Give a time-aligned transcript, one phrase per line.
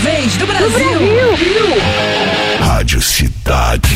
[0.00, 0.68] vez do Brasil.
[0.70, 1.76] Brasil.
[2.58, 3.88] Rádio Cidade.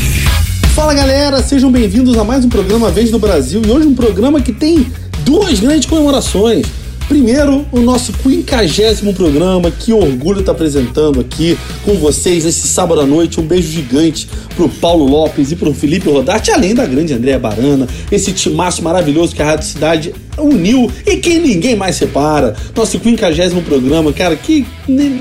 [0.75, 4.39] Fala galera, sejam bem-vindos a mais um programa Vez do Brasil e hoje um programa
[4.39, 4.85] que tem
[5.23, 6.67] duas grandes comemorações.
[7.07, 13.01] Primeiro, o nosso quinquagésimo programa, que orgulho estar tá apresentando aqui com vocês nesse sábado
[13.01, 13.39] à noite.
[13.39, 17.87] Um beijo gigante pro Paulo Lopes e pro Felipe Rodarte, além da grande Andréa Barana,
[18.11, 22.55] esse timaço maravilhoso que a Rádio Cidade uniu e que ninguém mais separa.
[22.75, 24.65] Nosso quinquagésimo programa, cara, que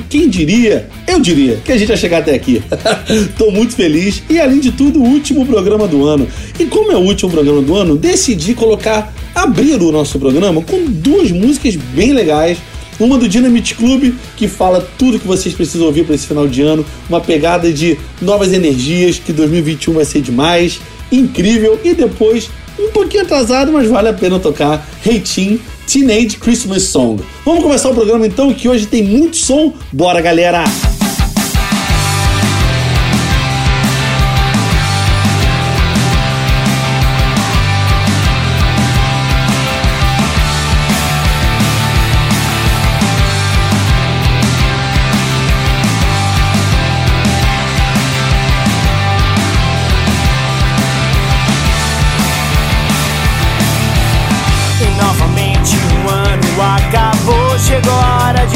[0.08, 0.88] quem diria?
[1.06, 2.62] Eu diria que a gente ia chegar até aqui.
[3.38, 6.26] Tô muito feliz e além de tudo, o último programa do ano.
[6.58, 10.84] E como é o último programa do ano, decidi colocar abrir o nosso programa com
[10.86, 12.58] duas músicas bem legais.
[13.00, 16.62] Uma do Dynamite Club, que fala tudo que vocês precisam ouvir para esse final de
[16.62, 16.86] ano.
[17.08, 20.80] Uma pegada de novas energias, que 2021 vai ser demais.
[21.10, 21.80] Incrível.
[21.82, 24.86] E depois, um pouquinho atrasado, mas vale a pena tocar.
[25.02, 27.22] Reitinho Teenage Christmas Song.
[27.44, 29.72] Vamos começar o programa então, que hoje tem muito som.
[29.92, 30.64] Bora, galera!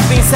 [0.09, 0.33] things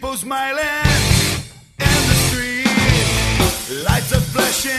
[0.00, 0.62] people smiling
[1.80, 4.72] in the street, lights are flashing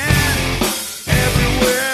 [1.07, 1.89] everywhere.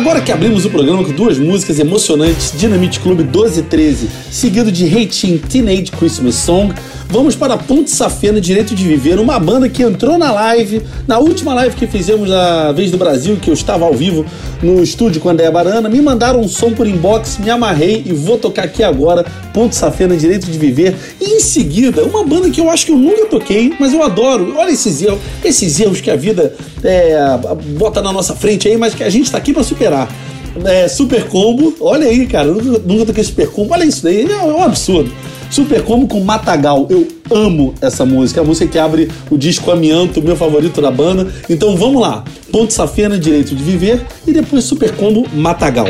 [0.00, 5.36] Agora que abrimos o programa com duas músicas emocionantes, Dynamite Club 1213, seguido de Hating
[5.36, 6.72] Teenage Christmas Song,
[7.10, 11.52] vamos para Ponte Safena Direito de Viver, uma banda que entrou na live, na última
[11.54, 14.24] live que fizemos na Vez do Brasil, que eu estava ao vivo
[14.62, 18.12] no estúdio com a Andréa Barana, me mandaram um som por inbox, me amarrei e
[18.12, 20.94] vou tocar aqui agora, Ponte Safena Direito de Viver.
[21.20, 24.54] E em seguida, uma banda que eu acho que eu nunca toquei, mas eu adoro.
[24.56, 27.18] Olha esses erros, esses erros que a vida é,
[27.76, 30.08] bota na nossa frente aí, mas que a gente está aqui para superar.
[30.64, 34.36] É, super Combo, olha aí, cara, nunca, nunca toquei Super Combo, olha isso daí, é
[34.42, 35.10] um absurdo.
[35.50, 36.86] Super Combo com Matagal.
[36.88, 38.40] Eu amo essa música.
[38.40, 41.30] É a música que abre o disco Amianto, meu favorito da banda.
[41.48, 42.24] Então vamos lá.
[42.52, 45.86] Ponte Safena, Direito de Viver e depois Super Combo Matagal.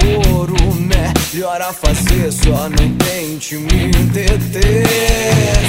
[0.00, 4.86] for o melhor a fazer, só não tente me deter.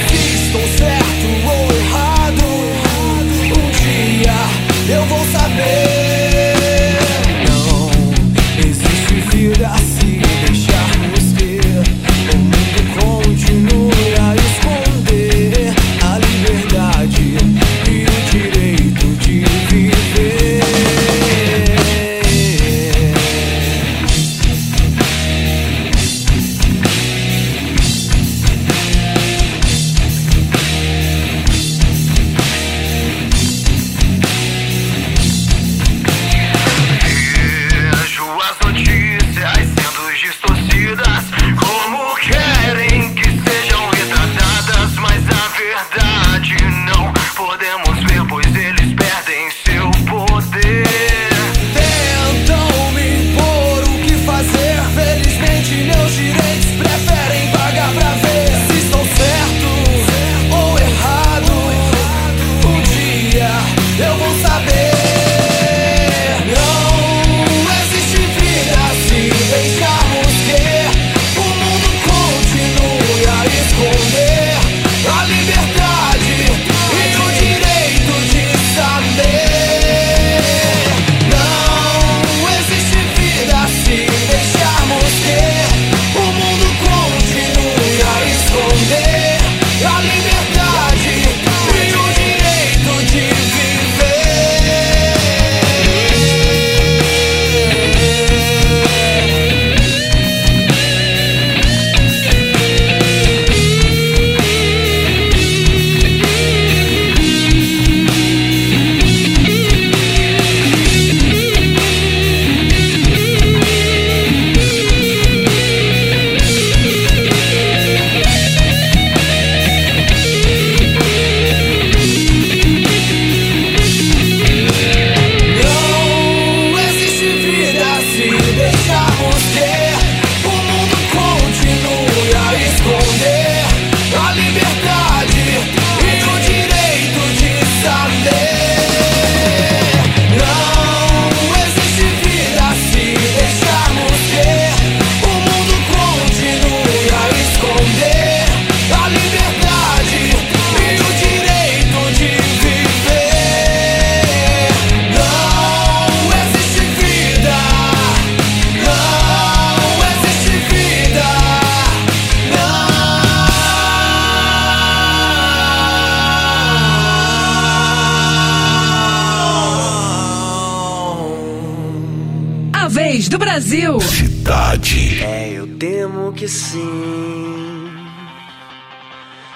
[0.10, 2.44] Se estou certo ou errado,
[3.58, 6.19] um dia eu vou saber.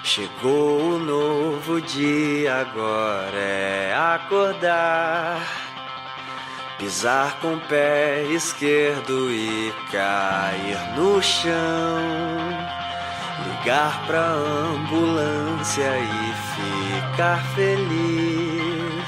[0.03, 5.41] Chegou o novo dia, agora é acordar,
[6.77, 12.73] pisar com o pé esquerdo e cair no chão
[13.63, 19.03] ligar pra ambulância e ficar feliz.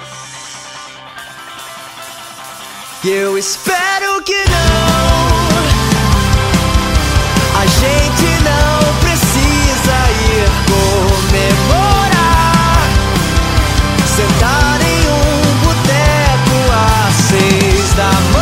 [3.03, 5.59] E eu espero que não,
[7.59, 8.64] a gente não
[11.35, 12.79] comemorar,
[14.05, 16.57] sentar em um boteco
[17.07, 18.34] às seis da manhã,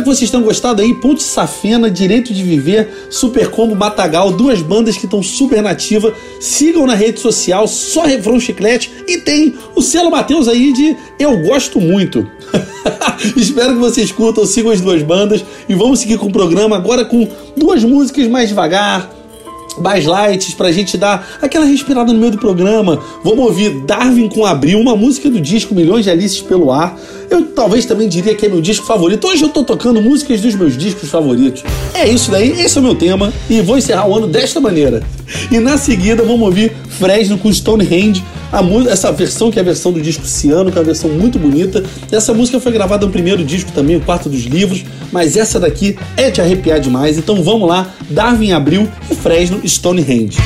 [0.00, 0.94] Espero que vocês tenham gostado aí.
[0.94, 6.14] Ponte Safena, Direito de Viver, Super Combo Matagal, duas bandas que estão super nativas.
[6.40, 8.90] Sigam na rede social, só refrão chiclete.
[9.06, 12.26] E tem o selo Matheus aí de Eu Gosto Muito.
[13.36, 15.44] Espero que vocês curtam, sigam as duas bandas.
[15.68, 19.20] E vamos seguir com o programa agora com duas músicas mais devagar
[19.78, 23.00] mais lights pra gente dar aquela respirada no meio do programa.
[23.22, 26.98] Vamos ouvir Darwin com Abril, uma música do disco Milhões de Alices pelo Ar.
[27.30, 29.28] Eu talvez também diria que é meu disco favorito.
[29.28, 31.62] Hoje eu tô tocando músicas dos meus discos favoritos.
[31.94, 35.00] É isso daí, esse é o meu tema e vou encerrar o ano desta maneira.
[35.48, 38.60] E na seguida vamos ouvir Fresno com Stonehenge, a
[38.90, 41.84] essa versão que é a versão do disco Ciano, que é uma versão muito bonita.
[42.10, 45.96] Essa música foi gravada no primeiro disco também, o quarto dos livros, mas essa daqui
[46.16, 47.16] é de arrepiar demais.
[47.16, 50.38] Então vamos lá, Darwin Abril e Fresno Stonehenge.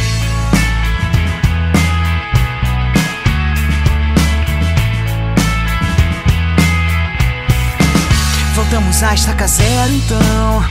[9.02, 10.64] À estaca zero então.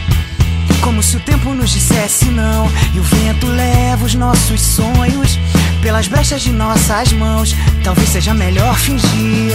[0.81, 2.71] Como se o tempo nos dissesse não.
[2.93, 5.37] E o vento leva os nossos sonhos
[5.81, 7.53] pelas brechas de nossas mãos.
[7.83, 9.53] Talvez seja melhor fingir.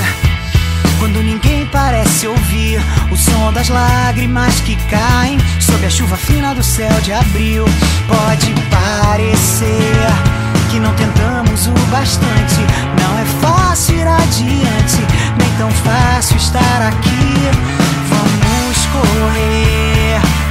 [1.01, 6.63] Quando ninguém parece ouvir o som das lágrimas que caem sob a chuva fina do
[6.63, 7.65] céu de abril.
[8.07, 10.07] Pode parecer
[10.71, 12.61] que não tentamos o bastante.
[13.01, 14.99] Não é fácil ir adiante,
[15.39, 17.19] nem tão fácil estar aqui.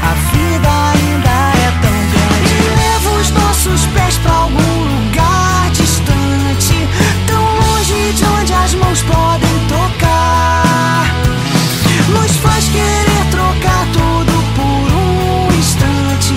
[0.01, 2.55] A vida ainda é tão grande.
[2.75, 6.87] Leva os nossos pés pra algum lugar distante,
[7.25, 11.05] tão longe de onde as mãos podem tocar.
[12.09, 16.33] Nos faz querer trocar tudo por um instante.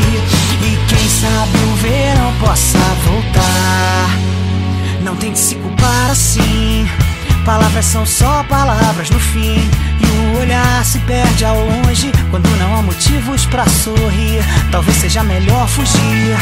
[0.62, 4.10] E quem sabe o verão possa voltar.
[5.02, 6.88] Não tente se culpar assim.
[7.44, 9.70] Palavras são só palavras no fim.
[10.20, 14.42] O olhar se perde ao longe quando não há motivos pra sorrir.
[14.70, 16.36] Talvez seja melhor fugir.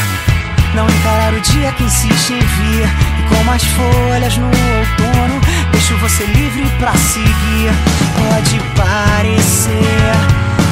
[0.75, 2.89] Não encarar o dia que insiste em vir.
[3.19, 7.71] E como as folhas no outono, deixo você livre pra seguir.
[8.17, 10.13] Pode parecer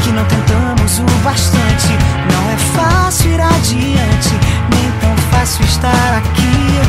[0.04, 1.88] que não tentamos o bastante.
[2.32, 4.34] Não é fácil ir adiante,
[4.74, 6.82] nem tão fácil estar aqui.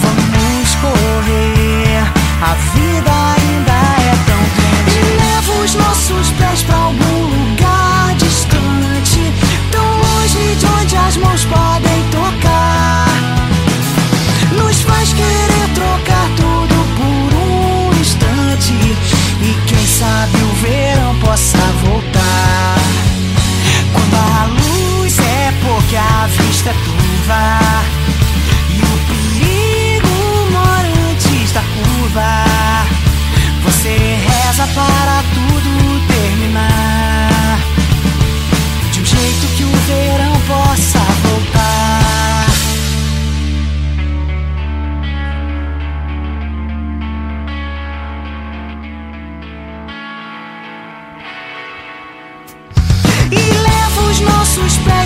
[0.00, 1.98] Vamos correr,
[2.42, 4.05] a vida ainda é
[6.38, 9.32] pés pra algum lugar distante,
[9.70, 13.06] tão longe de onde as mãos podem tocar.
[14.52, 18.72] Nos faz querer trocar tudo por um instante.
[19.42, 22.05] E quem sabe o verão possa voltar.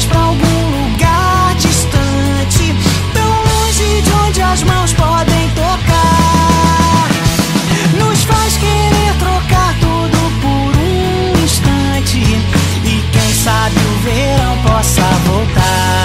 [0.01, 2.75] Pés pra algum lugar distante,
[3.13, 7.09] tão longe de onde as mãos podem tocar.
[7.99, 12.19] Nos faz querer trocar tudo por um instante.
[12.85, 16.01] E quem sabe o verão possa voltar.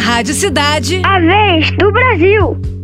[0.00, 1.02] Rádio Cidade.
[1.04, 2.77] A vez do Brasil.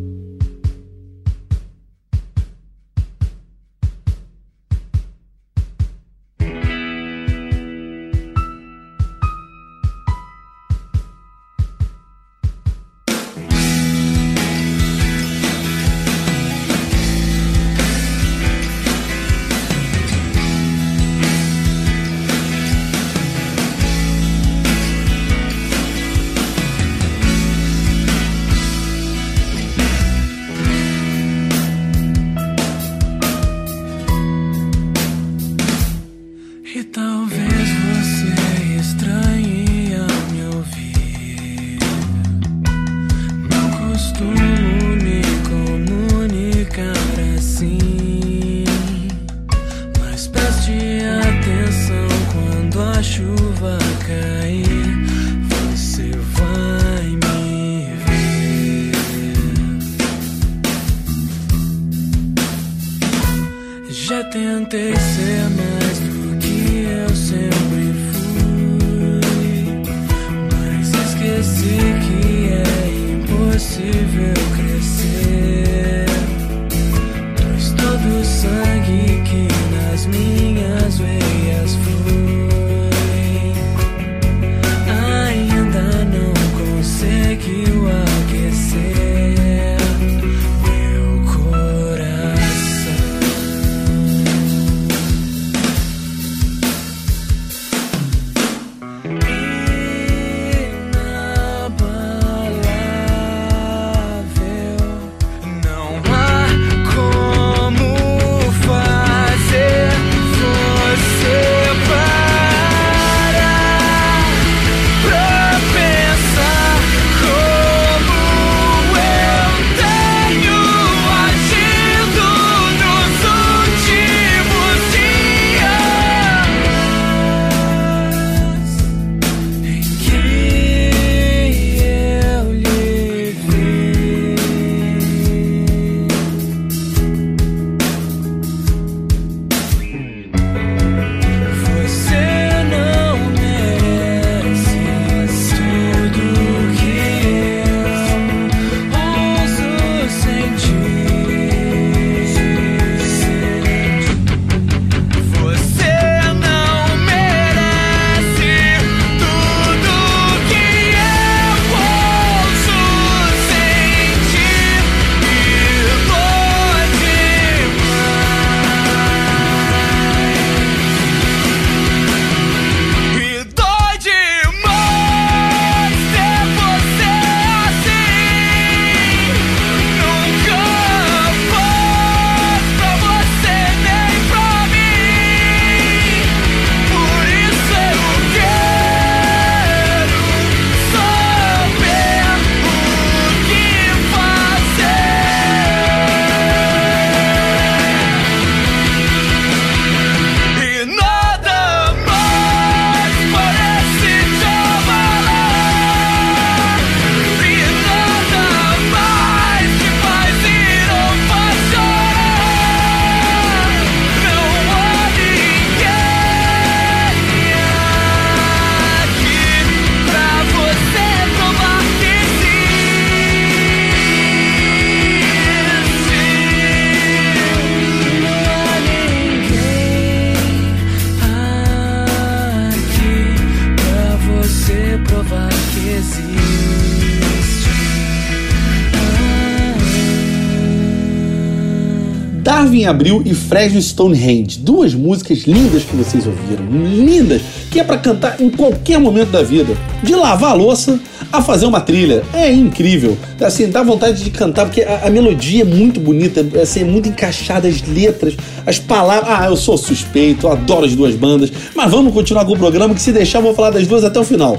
[242.64, 247.98] Marvin Abril e Fresno Stonehenge, duas músicas lindas que vocês ouviram, lindas, que é para
[247.98, 250.98] cantar em qualquer momento da vida, de lavar a louça
[251.30, 252.22] a fazer uma trilha.
[252.32, 253.18] É incrível.
[253.38, 257.06] Assim, dá vontade de cantar, porque a, a melodia é muito bonita, assim, é muito
[257.06, 259.28] encaixada, as letras, as palavras.
[259.28, 261.52] Ah, eu sou suspeito, adoro as duas bandas.
[261.74, 264.18] Mas vamos continuar com o programa, que se deixar, eu vou falar das duas até
[264.18, 264.58] o final.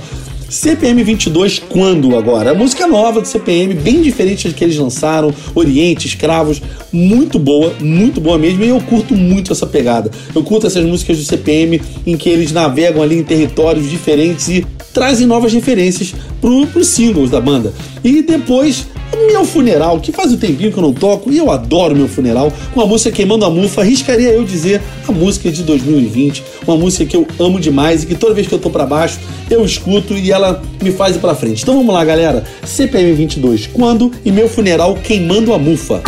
[0.56, 2.52] CPM 22 quando agora?
[2.52, 6.62] A música nova do CPM, bem diferente de que eles lançaram, Oriente, Escravos,
[6.94, 10.10] muito boa, muito boa mesmo, e eu curto muito essa pegada.
[10.34, 14.66] Eu curto essas músicas do CPM em que eles navegam ali em territórios diferentes e
[14.94, 17.74] trazem novas referências para os singles da banda.
[18.02, 18.88] E depois
[19.28, 22.08] Meu Funeral, que faz o um tempinho que eu não toco e eu adoro Meu
[22.08, 22.52] Funeral.
[22.76, 26.44] Uma música queimando a mufa, arriscaria eu dizer a música de 2020.
[26.68, 29.20] Uma música que eu amo demais e que toda vez que eu tô para baixo
[29.50, 31.64] eu escuto e ela me faz ir pra frente.
[31.64, 32.44] Então vamos lá, galera.
[32.64, 36.02] CPM 22, quando e Meu Funeral queimando a mufa.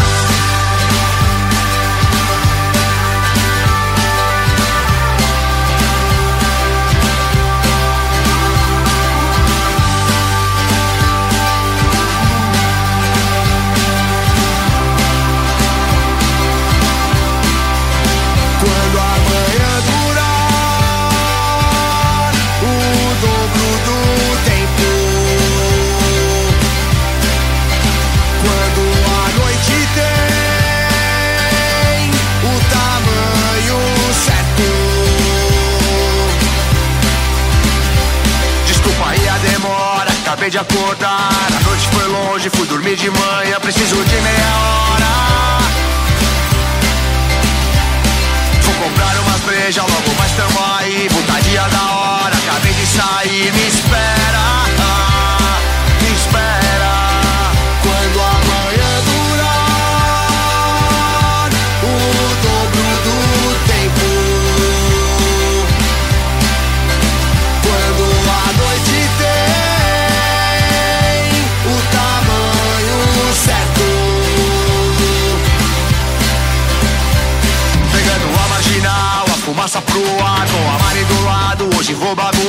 [40.49, 41.29] De acordar.
[41.47, 45.59] A noite foi longe, fui dormir de manhã, preciso de meia hora.
[48.61, 51.09] Vou comprar umas brejas, logo mais tamo aí.
[51.09, 54.66] Putaria da hora, acabei de sair, me espera.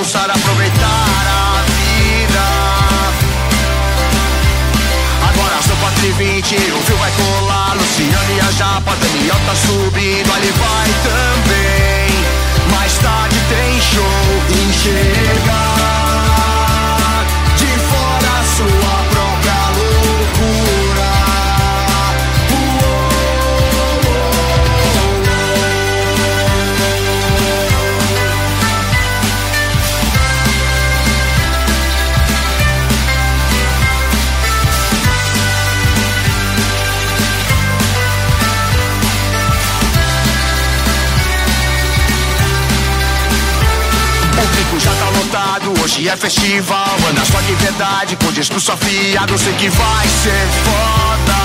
[0.09, 2.41] Bagunçar, aproveitar a vida.
[5.29, 7.75] Agora sou 4 e 20, o fio vai colar.
[7.75, 12.09] Luciano e a Japa, Daniel tá subindo, ali vai também.
[12.71, 15.68] Mais tarde tem show e
[45.89, 46.97] hoje é festival.
[47.09, 51.39] Anda só de verdade, com discurso afiado, sei que vai ser foda.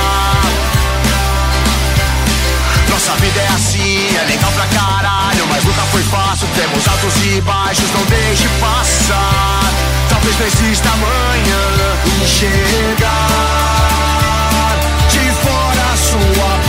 [2.89, 6.47] Nossa vida é assim, é legal pra caralho, mas nunca foi fácil.
[6.55, 9.71] Temos altos e baixos, não deixe passar.
[10.09, 13.13] Talvez não exista amanhã enxergar
[15.09, 16.62] de fora sua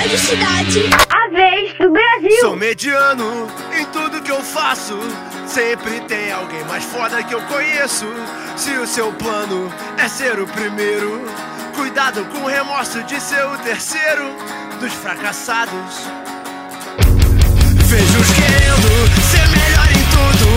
[0.00, 0.90] Rádio Cidade.
[1.10, 2.40] A vez do Brasil.
[2.40, 3.46] Sou mediano
[3.78, 4.98] em tudo que eu faço.
[5.46, 8.06] Sempre tem alguém mais foda que eu conheço.
[8.56, 11.22] Se o seu plano é ser o primeiro,
[11.74, 14.34] cuidado com o remorso de ser o terceiro
[14.80, 16.08] dos fracassados.
[17.84, 18.90] Vejo os querendo
[19.30, 20.48] ser melhor em tudo.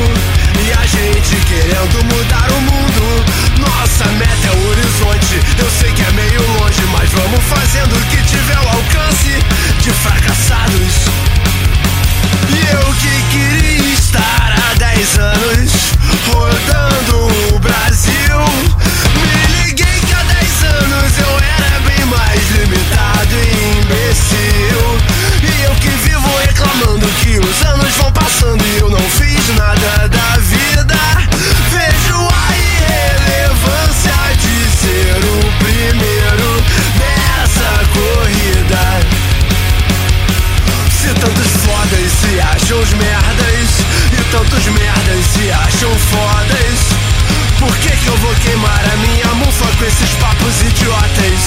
[0.66, 3.53] E a gente querendo mudar o mundo.
[3.66, 5.40] Nossa meta é o horizonte.
[5.58, 9.32] Eu sei que é meio longe, mas vamos fazendo o que tiver ao alcance
[9.82, 10.94] de fracassados.
[12.50, 15.72] E eu que queria estar há 10 anos
[16.28, 18.38] rodando o Brasil.
[19.16, 25.00] Me liguei que há 10 anos eu era bem mais limitado e imbecil.
[25.42, 28.84] E eu que vivo reclamando que os anos vão passando e
[42.84, 43.70] tantos merdas
[44.12, 46.80] e tantos merdas se acham fodas.
[47.58, 51.40] Por que que eu vou queimar a minha mufa com esses papos idiotas?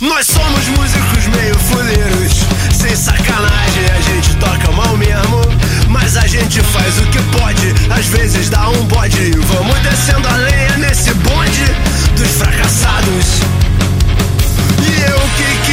[0.00, 2.32] Nós somos músicos meio fuleiros,
[2.74, 5.40] sem sacanagem a gente toca mal mesmo.
[5.88, 10.28] Mas a gente faz o que pode, às vezes dá um bode e vamos descendo
[10.28, 11.64] a lenha nesse bonde
[12.14, 13.40] dos fracassados.
[14.82, 15.67] E eu que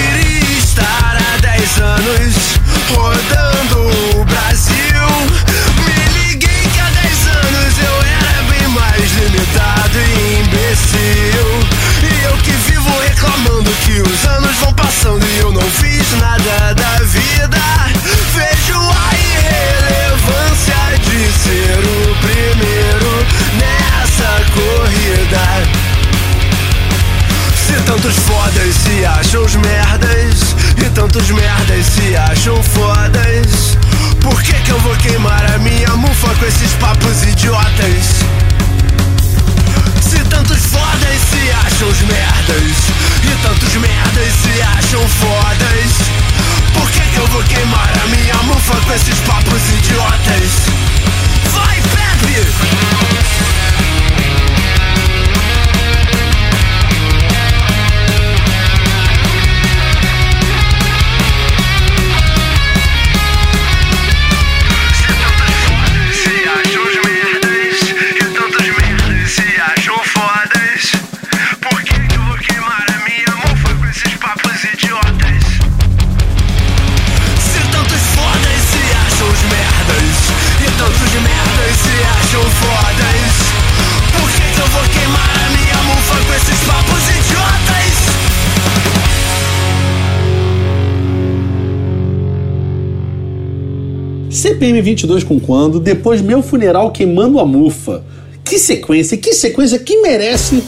[94.35, 98.03] CPM 22 com quando, depois meu funeral queimando a mufa.
[98.43, 100.61] Que sequência, que sequência que merece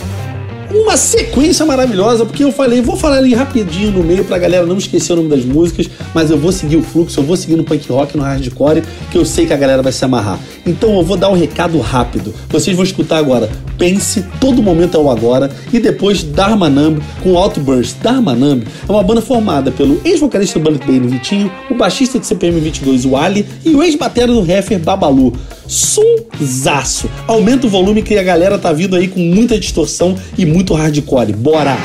[0.71, 4.77] uma sequência maravilhosa, porque eu falei, vou falar ali rapidinho no meio pra galera não
[4.77, 7.63] esquecer o nome das músicas, mas eu vou seguir o fluxo, eu vou seguir no
[7.63, 10.39] punk rock, no hardcore, que eu sei que a galera vai se amarrar.
[10.65, 12.33] Então eu vou dar um recado rápido.
[12.49, 17.95] Vocês vão escutar agora Pense, Todo Momento é o Agora, e depois Dharmanamb com Outburst.
[18.01, 22.59] Dharmanamb é uma banda formada pelo ex-vocalista do Bullet Bane Vitinho, o baixista de CPM
[22.59, 25.33] 22, o Ali, e o ex-batera do Heffer, Babalu.
[25.67, 27.09] Sonsaço!
[27.27, 31.33] Aumenta o volume que a galera tá vindo aí com muita distorção e muito hardcore.
[31.33, 31.77] Bora!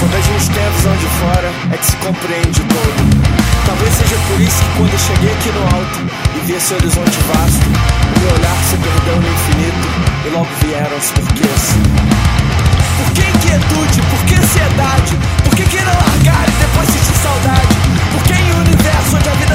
[0.00, 3.16] Quando a gente tem a visão de fora, é que se compreende o todo.
[3.66, 5.98] Talvez seja por isso que quando eu cheguei aqui no alto
[6.36, 9.88] e vi esse horizonte vasto, o meu olhar se perdeu no infinito
[10.24, 11.62] e logo vieram os porquês.
[12.96, 14.02] Por que inquietude?
[14.08, 15.18] Por que ansiedade?
[15.44, 17.75] Por que querer largar e depois sentir saudade?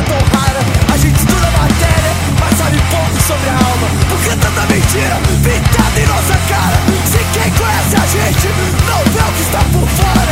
[0.04, 0.62] Tão rara,
[0.94, 3.88] a gente estuda matéria, mas sabe pouco sobre a alma?
[4.10, 6.78] Por que tanta mentira pintada em nossa cara?
[7.06, 8.48] Se quem conhece a gente
[8.88, 10.31] não vê o que está por fora,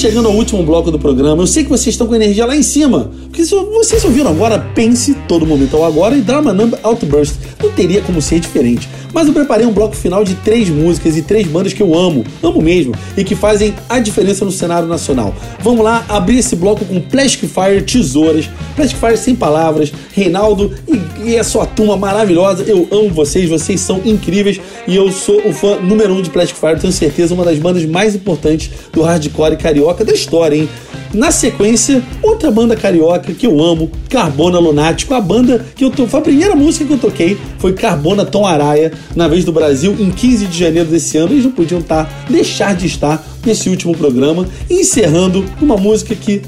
[0.00, 1.42] chegando ao último bloco do programa.
[1.42, 3.10] Eu sei que vocês estão com energia lá em cima.
[3.24, 7.34] Porque se vocês ouviram agora, pense todo momento ao agora e Drama Number Outburst.
[7.62, 8.88] Não teria como ser diferente.
[9.12, 12.24] Mas eu preparei um bloco final de três músicas e três bandas que eu amo,
[12.42, 15.34] amo mesmo, e que fazem a diferença no cenário nacional.
[15.62, 18.48] Vamos lá abrir esse bloco com Plastic Fire Tesouras,
[18.80, 22.62] Plastic Fire sem palavras, Reinaldo e, e a sua turma maravilhosa.
[22.62, 24.58] Eu amo vocês, vocês são incríveis
[24.88, 27.84] e eu sou o fã número um de Plastic Fire, tenho certeza, uma das bandas
[27.84, 30.68] mais importantes do hardcore carioca da história, hein?
[31.12, 36.06] Na sequência, outra banda carioca que eu amo, Carbona Lunático, a banda que eu to...
[36.06, 39.94] foi a primeira música que eu toquei, foi Carbona Tom Araia, na vez do Brasil,
[39.98, 41.32] em 15 de janeiro desse ano.
[41.32, 46.42] Eles não podiam estar, deixar de estar nesse último programa, encerrando uma música que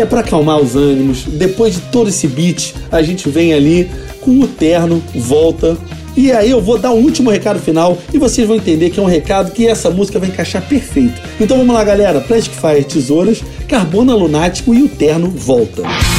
[0.00, 1.24] é para acalmar os ânimos.
[1.24, 3.90] Depois de todo esse beat, a gente vem ali
[4.20, 5.76] com o terno, volta.
[6.16, 9.02] E aí eu vou dar um último recado final e vocês vão entender que é
[9.02, 11.20] um recado que essa música vai encaixar perfeito.
[11.40, 12.20] Então vamos lá, galera.
[12.20, 15.82] Plastic Fire Tesouras, Carbona Lunático e o terno volta.
[15.86, 16.17] A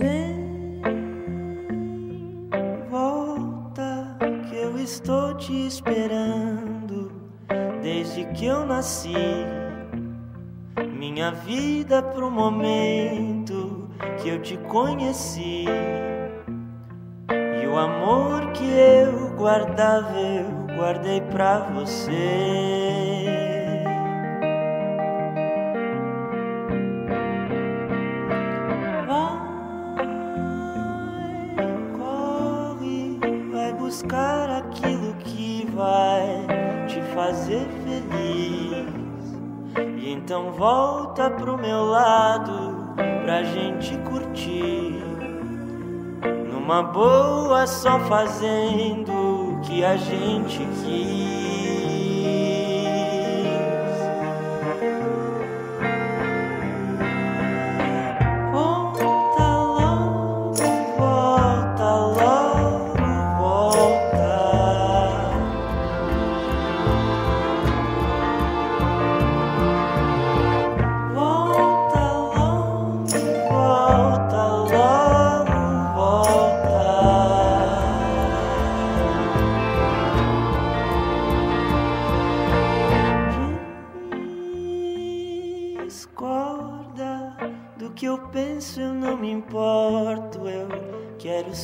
[0.00, 0.80] Vem,
[2.88, 4.16] volta,
[4.48, 7.12] que eu estou te esperando.
[7.82, 9.12] Desde que eu nasci,
[10.98, 13.90] minha vida é pro momento
[14.22, 15.66] que eu te conheci.
[17.62, 23.27] E o amor que eu guardava, eu guardei pra você.
[40.58, 42.92] volta pro meu lado
[43.22, 45.00] pra gente curtir.
[46.52, 51.47] Numa boa, só fazendo o que a gente quis.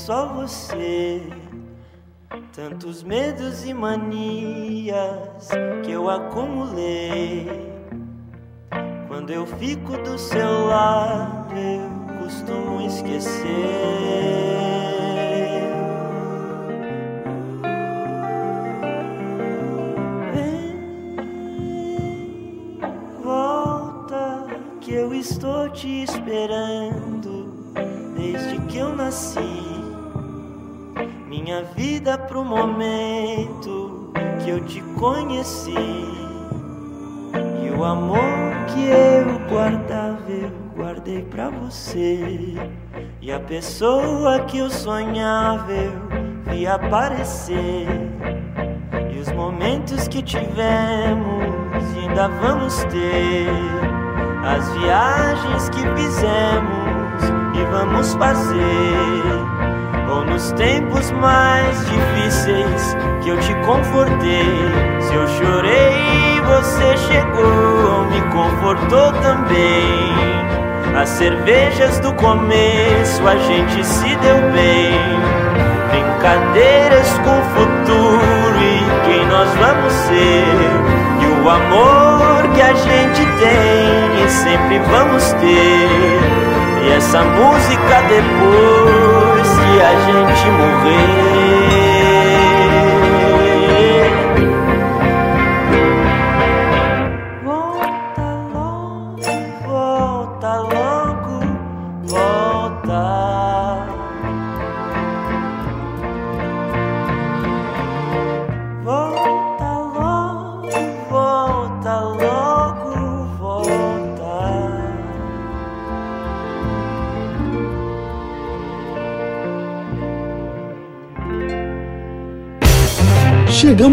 [0.05, 1.23] só você.
[2.53, 5.49] Tantos medos e manias
[5.83, 7.49] que eu acumulei.
[9.09, 14.05] Quando eu fico do seu lado, eu costumo esquecer.
[25.15, 27.75] estou te esperando
[28.15, 29.64] desde que eu nasci.
[31.77, 34.13] Vida pro momento
[34.43, 35.75] que eu te conheci.
[37.63, 38.21] E o amor
[38.69, 42.55] que eu guardava, eu guardei pra você.
[43.21, 45.93] E a pessoa que eu sonhava, eu
[46.47, 47.89] vi aparecer.
[49.13, 51.45] E os momentos que tivemos
[51.97, 53.49] e ainda vamos ter.
[54.47, 57.25] As viagens que fizemos
[57.59, 59.54] e vamos fazer.
[60.15, 64.47] Ou nos tempos mais difíceis que eu te confortei.
[65.01, 70.15] Se eu chorei, você chegou, me confortou também.
[70.97, 74.95] As cervejas do começo a gente se deu bem.
[75.91, 80.47] Brincadeiras com o futuro e quem nós vamos ser.
[81.23, 86.54] E o amor que a gente tem e sempre vamos ter.
[86.85, 92.14] E essa música depois que a gente morrer.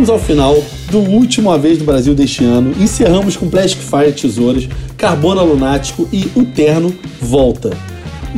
[0.01, 2.73] Chegamos ao final do último A Vez do Brasil deste ano.
[2.81, 6.91] Encerramos com Plastic Fire Tesouras, Carbona Lunático e O Terno
[7.21, 7.69] Volta.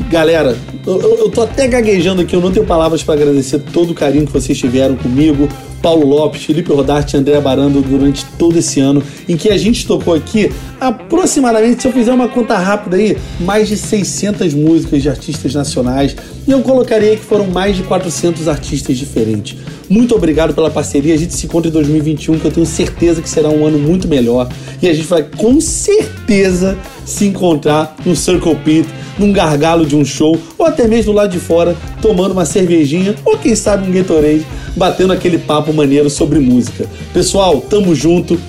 [0.10, 3.94] Galera, eu, eu- tô até gaguejando aqui, eu não tenho palavras para agradecer todo o
[3.94, 5.48] carinho que vocês tiveram comigo,
[5.82, 9.88] Paulo Lopes, Felipe Rodarte e André Barando durante todo esse ano, em que a gente
[9.88, 10.52] tocou aqui
[10.82, 16.14] aproximadamente, se eu fizer uma conta rápida aí, mais de 600 músicas de artistas nacionais,
[16.46, 19.56] e eu colocaria que foram mais de 400 artistas diferentes.
[19.94, 23.30] Muito obrigado pela parceria, a gente se encontra em 2021, que eu tenho certeza que
[23.30, 24.50] será um ano muito melhor,
[24.82, 26.76] e a gente vai com certeza
[27.06, 28.90] se encontrar no Circle Pit,
[29.20, 33.38] num gargalo de um show, ou até mesmo lá de fora, tomando uma cervejinha, ou
[33.38, 34.44] quem sabe um Gatorade,
[34.76, 36.88] batendo aquele papo maneiro sobre música.
[37.14, 38.40] Pessoal, tamo junto.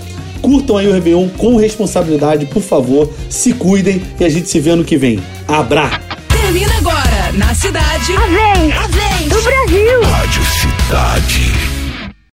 [0.41, 3.11] Curtam aí o Réveillon com responsabilidade, por favor.
[3.29, 5.21] Se cuidem e a gente se vê ano que vem.
[5.47, 5.91] Abra!
[6.31, 8.13] Termina agora, na cidade.
[8.17, 10.03] A vez, a vez do Brasil.
[10.03, 10.54] Rádio
[10.85, 11.64] Cidade.